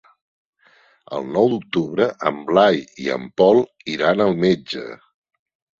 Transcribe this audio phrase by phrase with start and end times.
[1.17, 3.63] El nou d'octubre en Blai i en Pol
[3.99, 4.89] iran al metge.